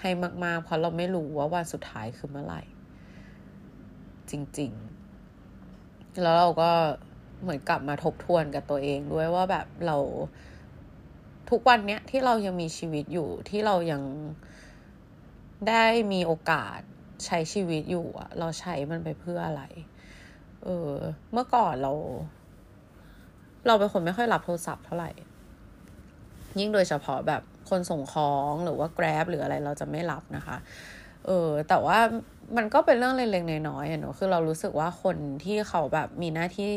[0.00, 0.10] ให้
[0.44, 2.62] มากๆ เพราะเราไม่รู้ว่าวันสุดท้ายคือเมื่อไหร่
[4.30, 4.72] จริง
[5.46, 6.70] ๆ แล้วเราก็
[7.42, 9.96] เหมือนกลับมาทบทวนกับตัวเองด้วยว่าแบบเรา
[11.50, 14.02] ทุกวันเนี้ยที่เรายังมีชีวิตอยู่ที่เรายัง
[15.68, 16.78] ได้มีโอกาส
[17.26, 19.62] ใช้ชีวิตอยู่อะเราใช้มันไปเพื่ออะไร
[20.64, 20.92] เออ
[21.32, 21.92] เมื่อก่อนเรา
[23.66, 25.10] เราเป็นคนไม่ค่อยรับโทรศัพท์เท่าไหร่
[26.58, 30.56] ยิ่งโดยเฉพาะแบบ คนส่งของหรือว่า Grab หรืออะไรเราจะไม่รับนะคะ
[31.26, 31.98] เออแต่ว่า
[32.56, 36.70] มันก็เป็นเรื่องเล็กๆน้อยๆเนาะคือเรารู้สึกว่าคนที่เขาแบบมีหน้าที่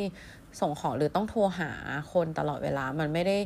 [0.62, 1.72] ส่งของหรือต้องโทรหา
[2.14, 3.38] คนตลอดเวลามันไม่ได้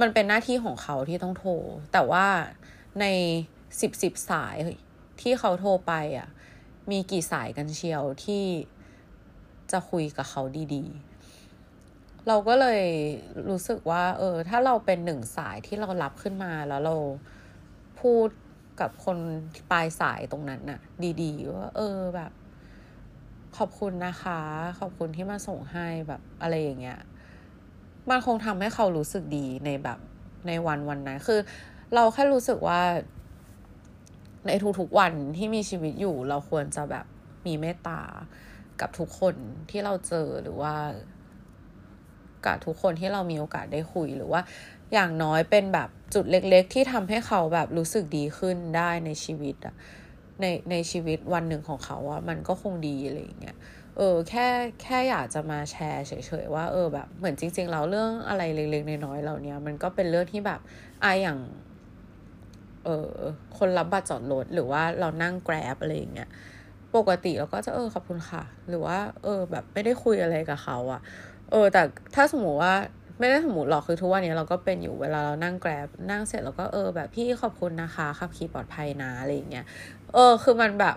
[0.00, 1.52] มันเป็นหน้าที่ของเขาที่ต้องโทร
[1.92, 2.26] แต่ว่า
[3.00, 3.06] ใน
[3.80, 4.56] สิบสิบสาย
[5.20, 6.28] ที่เขาโทรไปอะ
[6.90, 8.44] มีกี่สายกันเชียวที่
[9.72, 10.42] จะคุยกับเขา
[10.74, 11.13] ดีๆ
[12.28, 12.82] เราก็เลย
[13.48, 16.96] รู้สึกว่า เออ ถ้าเราเป็นหนึ่งสายที่เรารับขึ้นมาแล้วเรา
[18.00, 18.28] พูด
[18.80, 19.18] กับคน
[19.70, 20.80] ปลายสายตรงนั้นน่ะ
[21.22, 22.32] ดีๆว่าเออแบบ
[23.56, 24.40] ขอบคุณนะคะ
[24.80, 27.00] ขอบคุณที่มาส่งให้แบบอะไรอย่างเงี้ย
[28.10, 29.98] มันคงทำให้เขารู้สึกดีในแบบ
[30.46, 31.40] ในวันวันนั้นคือ
[31.94, 32.80] เราแค่รู้สึกว่า
[34.46, 37.06] ในทุกๆวันที่มีชีวิตอยู่ เราควรจะแบบ
[37.46, 38.00] มีเมตตา
[38.80, 39.34] กับทุกคน
[39.70, 40.74] ที่เราเจอหรือว่า
[42.46, 44.40] กับทุกคนที่เรามีโอกาสได้คุยหรือว่า
[44.92, 49.74] อย่างน้อยเป็นแบบจุดเล็ก ๆ ที่ทำให้เขาแบบรู้สึกดีขึ้นได้ในชีวิตอะ
[50.40, 53.56] ในในชีวิตวันหนึ่งของเขาอะมันก็คงดีอะไรอย่างเงี้ย
[53.96, 54.46] เออแค่
[54.82, 56.12] แค่อยากจะมาแชร์เฉ
[56.44, 60.60] ยๆว่าเออแบบเหมือนจริงๆแล้วเรื่องอะไรเล็กๆน้อยๆเหล่านี้มันก็เป็นเรื่องที่แบบ
[61.04, 61.38] อายอย่าง
[62.84, 63.12] เออ
[63.58, 66.28] คนรับบัตรจอดรถหรือว่าเรานั่งแกร็บอะไรอย่างเงี้ย
[66.96, 71.00] ปกติเราก็จะเออขอบคุณค่ะ หรือว่า เออ แบบไม่ได้คุยอะไรกับเขาอะ
[71.50, 71.82] เออ แต่
[72.14, 72.74] ถ้าสมมติว่า
[73.18, 79.66] ไม่ได้สมมติหรอกคือทุกวันนี้เราก็เป็นอยู่เวลาเรานั่งแกร็บนั่งเสร็จเราก็เออแบบพี่ขอบคุณนะคะขับขี่ปลอดภัยนะอะไรอย่างเงี้ย
[80.14, 80.96] เออ คือมันแบบ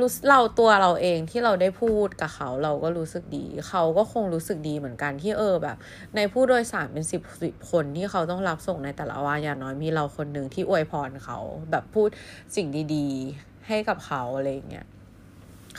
[0.00, 5.76] รู้เราตัวเราเองที่เราได้พูดกับเขาเราก็รู้สึกดี เขาก็คงรู้สึกดีเหมือนกันที่เออแบบ
[6.16, 11.38] ในผู้โดยสารเป็นสิบสิบคนที่เขาต้องรับส่งในแต่ละวันอย่างน้อยมีเราคนหนึ่งที่อวยพรเขา
[11.70, 12.08] แบบพูด
[12.56, 14.86] สิ่งดีๆ ให้กับเขาอะไรอย่างเงี้ย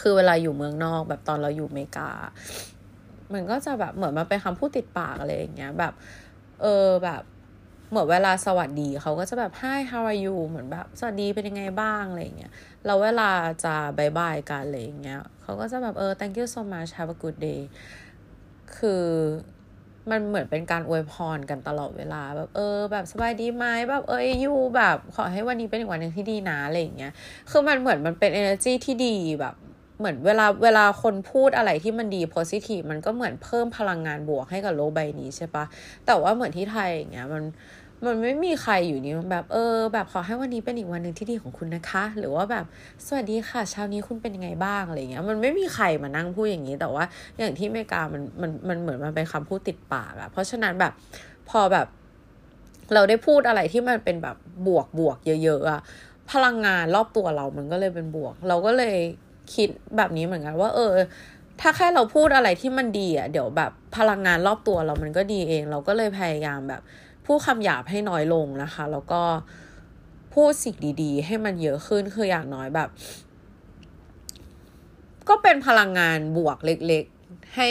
[0.01, 2.09] คือเวลาอยู่เมืองนอกแบบตอนเราอยู่อเมริกา
[3.33, 5.93] มันก็จะแบบเหมือนมาเป็นคำพูดติดปากอะไรอย่างเงี้ยแบบ
[6.61, 7.21] เออแบบ
[7.89, 12.51] เหมือนเวลาสวัสดีเขาก็จะแบบ hi how are you เหมือนแบบสวัสดีเป็นยังไงบ้างอะไรเงี้ย
[12.85, 13.29] เราเวลา
[13.63, 17.61] จะบายบายกันอะไรอย่างเงี้ยเขาก็จะแบบเออ thank you so much have a good day
[18.77, 19.05] คือ
[20.11, 27.11] มันเหมือนเป็นการอวยพรกันตลอดเวลาแบบเออ แบบสบายดีไหมแบบเออยูแบบขอให้วันนี้เป็นอีกวันหนึ่งที่ดีนะอะไรอย่างเงี้ย
[27.51, 29.55] คือมันเหมือนมันเป็น energy ที่ดีแบบ
[29.97, 35.65] เหมือนเวลาเวลาคนพูดอะไรที่มันดี positive มันก็เหมือนเพิ่มพลังงานบวกให้กับโลกใบนี้ใช่ปะ
[36.05, 37.43] แต่ว่าเหมือนที่ไทยอย่างเงี้ยมัน
[38.05, 42.65] มันไม่มีใครอยู่นี่แบบเออ แบบขอให้วันนี้เป็นอีกวันหนึ่งที่ดีของคุณนะคะ หรือว่าแบบ
[43.05, 47.03] สวัสดีค่ะเช้านี้คุณเป็นยังไงบ้างอะไรเงี้ยมันไม่มีใครมานั่งพูดอย่างนี้ แต่ว่า
[47.37, 50.93] อย่างที่อเมริกามันมันมันเหมือนมันเป็นคำพูดติดปากอะเพราะฉะนั้นแบบ
[51.49, 51.87] พอแบบ
[52.93, 54.35] เราได้พูดอะไรที่มันเป็นแบบ
[54.67, 55.81] บวกบวกเยอะๆอะ
[56.31, 58.97] พลังงานรอบตัวเรามันก็เลยเป็นบวก เราก็เลย
[59.55, 60.91] คิดแบบนี้เหมือนกันว่า เออ
[61.61, 66.81] ถ้าแค่เราพูดอะไรที่มันดีอะเดี๋ยวแบบพลังงานรอบตัวเรามันก็ดีเอง เราก็เลยพยายามแบบ
[67.25, 69.21] พูดคำหยาบให้น้อยลงนะคะ แล้วก็
[70.33, 72.89] พูดสิ่งดี ๆ ให้มันเยอะขึ้นคืออย่างน้อยแบบ
[75.29, 77.69] ก็เป็นพลังงานบวกเล็กๆ ให้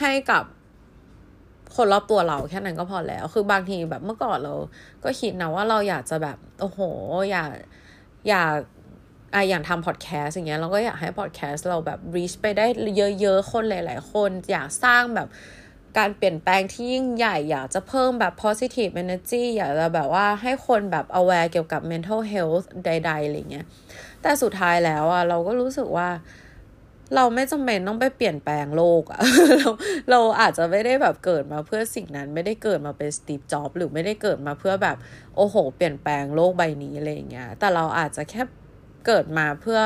[0.00, 0.44] ให้กับ
[1.76, 4.54] คนรอบตัวเราแค่นั้นก็พอแล้ว คือบางทีแบบเมื่อก่อนเรา
[5.04, 6.80] ก็คิดนะว่าเราอยากจะแบบ โอ้โห
[7.30, 7.50] อยาก
[8.28, 8.54] อยาก
[9.36, 12.66] อะอย่างทำพอดแคสต์อย่างเงี้ยเราก็อยากให้พอดแคสต์เราแบบ reach ไปได้
[13.20, 15.28] เยอะๆ คนหลาย ๆ คนอยากสร้างแบบ
[15.98, 23.66] การเปลี่ยนแปลงที่ยิ่งใหญ่อยากจะเพิ่มแบบ positive energy อยากจะแบบว่าให้คนแบบ aware เกี่ยวกับ mental health ใดๆอะไรเงี้ย
[24.22, 26.08] แต่สุดท้ายแล้วอะเราก็รู้สึกว่า
[27.14, 29.20] เราไม่จำเป็นต้องไปเปลี่ยนแปลงโลกอะ
[29.58, 29.70] เรา
[30.10, 34.96] เราอาจจะไม่ได้แบบเกิดมาเพื่อสิ่งนั้นไม่ได้เกิดมาเป็นสตีฟจ็อบหรือไม่ได้เกิดมาเพื่อแบบ
[35.36, 38.42] โอ้โห เปลี่ยนแปลงโลกใบนี้อะไรเงี้ย แต่เราอาจจะแค่
[39.06, 39.80] เกิดมาเพื่อ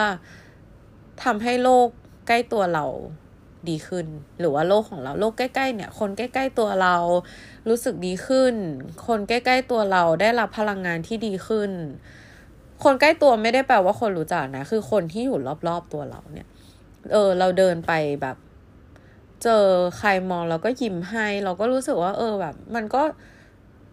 [1.25, 1.89] ทำให้โลก
[2.29, 2.87] ใกล้ตัวเรา
[3.69, 4.07] ดีขึ้น
[4.41, 6.97] หรือว่าโลกของเราโลกใกล้ๆเนี่ย คนใกล้ๆตัวเรา
[7.69, 8.55] รู้สึกดีขึ้น
[9.07, 11.71] คนใกล้ๆตัวเราได้รับพลังงานที่ดีขึ้น
[12.85, 16.49] คนใกล้ตัวไม่ได้แปลว่าคนรู้จักนะ คือคนที่อยู่รอบๆตัวเราเนี่ย
[17.13, 18.37] เออ เราเดินไปแบบ
[19.43, 19.65] เจอ
[19.99, 23.03] ใครมองเราก็ยิ้มให้ เราก็รู้สึกว่า เออแบบ มันก็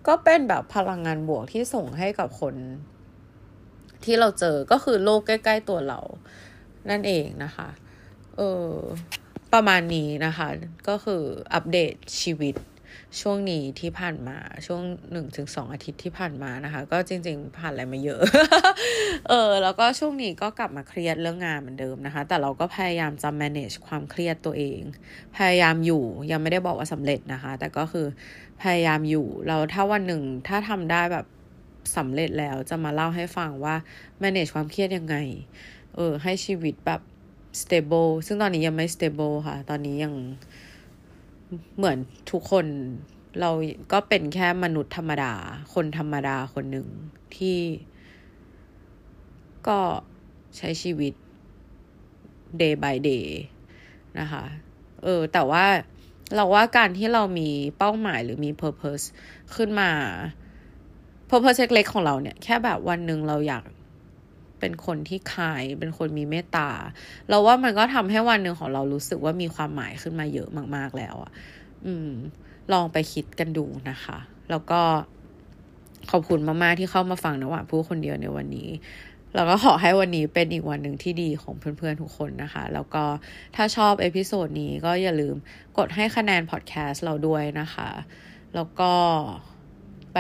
[0.08, 2.56] ก็เป็นแบบพลังงานบวกที่ส่งให้กับคน
[4.08, 6.00] ที่เราเจอก็คือโลกใกล้ ๆ ตัวเรา
[6.90, 7.70] นั่นเองนะคะ
[8.38, 8.72] เออ
[9.54, 10.48] ประมาณนี้นะคะ
[10.88, 12.56] ก็คืออัปเดตชีวิต
[13.22, 18.22] ช่วงนี้ที่ผ่านมาช่วงหนึ่งถึงสองอาทิตย์ที่ผ่านมานะคะ ก็จริง ๆ ผ่านอะไรมาเยอะ
[19.30, 24.80] เออ แล้วก็ช่วงนี้ก็กลับมาเครียดเรื่องงานเหมือนเดิมนะคะ แต่เราก็พยายามจะ manage ความเครียดตัวเอง
[25.38, 28.06] พยายามอยู่ยังไม่ได้บอกว่าสำเร็จนะคะ แต่ก็คือ
[28.62, 31.26] พยายามอยู่เราถ้าวันหนึ่งถ้าทำได้แบบ
[31.96, 33.76] สำเร็จแล้วจะมาเล่าให้ฟังว่า
[34.22, 35.16] manage ความเครียดยังไง
[35.96, 37.02] เออ ให้ชีวิตแบบ
[37.62, 40.14] stable ซึ่งตอนนี้ยังไม่ stable ค่ะ ตอนนี้ยัง
[41.78, 41.98] เหมือน
[42.32, 42.66] ทุกคน
[43.40, 43.52] เรา
[43.92, 45.34] ก็เป็นแค่มนุษย์ธรรมดา
[45.74, 46.88] คนธรรมดาคนหนึ่ง
[47.36, 47.60] ที่
[49.68, 49.80] ก็
[50.58, 51.14] ใช้ชีวิต
[52.62, 53.28] day by day
[54.20, 54.44] นะคะ
[55.04, 55.66] เออ แต่ว่า
[56.36, 59.06] เราว่าการที่เรามีเป้าหมายหรือมี purpose
[59.56, 59.92] ขึ้นมา
[61.30, 63.64] purpose เล็กของเราเนี่ยแค่แบบวันหนึ่งเราอยาก
[64.60, 66.70] เป็นคนที่คาย เป็นคนมีเมตตา
[67.30, 71.32] เราว่ามันก็ทำให้วันหนึ่งของเรารู้สึกว่ามีความหมายขึ้นมาเยอะมาก ๆ แล้วอะ่ะ
[71.86, 72.10] อืม
[72.74, 74.18] ลองไปคิดกันดูนะคะ
[74.50, 74.82] แล้วก็
[76.12, 78.70] ขอบคุณมาก ๆ ที่เข้ามาฟังน้ำหวานพูดคนเดียวในวันนี้
[79.36, 83.04] แล้วก็ขอให้วันนี้เป็นอีกวันหนึ่งที่ดีของเพื่อน ๆ ทุกคนนะคะ แล้วก็
[83.56, 85.36] ถ้าชอบ episode นี้ก็อย่าลืม
[85.78, 87.90] กดให้คะแนนพอดแคสต์เราด้วยนะคะ
[88.56, 88.94] แล้วก็
[90.14, 90.20] ไป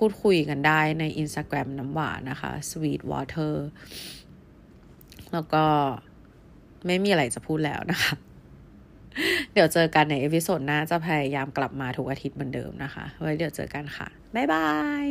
[0.00, 3.54] พูดคุยกันได้ใน Instagram น้ำหวานนะคะ sweet water
[5.32, 5.64] แล้วก็
[6.86, 8.12] ไม่มีอะไรจะพูดแล้วนะคะ
[9.52, 14.68] เดี๋ยวเจอกันใน episode หน้าจะพยายามกลับมาทุกอาทิตย์เหมือนเดิมนะคะ ไว้เดี๋ยวเจอกันค่ะ บ๊ายบา
[15.02, 15.04] ย